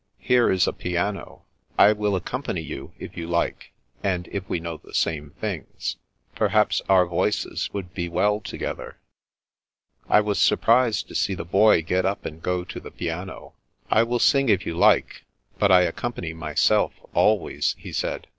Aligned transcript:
Here 0.17 0.49
is 0.49 0.65
a 0.65 0.73
piano. 0.73 1.43
I 1.77 1.91
will 1.93 2.15
accompany 2.15 2.61
you, 2.61 2.91
if 2.97 3.15
you 3.15 3.27
like, 3.27 3.71
and 4.03 4.27
if 4.31 4.49
we 4.49 4.59
know 4.59 4.77
the 4.77 4.95
same 4.95 5.35
things. 5.39 5.95
Perhaps 6.33 6.81
our 6.89 7.05
voices 7.05 7.69
would 7.71 7.93
be 7.93 8.09
well 8.09 8.39
together." 8.39 8.97
I 10.09 10.21
was 10.21 10.39
surprised 10.39 11.07
to 11.09 11.13
see 11.13 11.35
the 11.35 11.45
Boy 11.45 11.83
get 11.83 12.03
up 12.03 12.25
and 12.25 12.41
go 12.41 12.63
to 12.63 12.79
the 12.79 12.89
piano." 12.89 13.53
I 13.91 14.01
will 14.01 14.17
sing 14.17 14.49
if 14.49 14.65
you 14.65 14.73
like; 14.75 15.23
but 15.59 15.69
I 15.71 15.85
accom 15.85 16.15
pany 16.15 16.33
myself, 16.35 16.93
always," 17.13 17.75
he 17.77 17.93
said. 17.93 18.25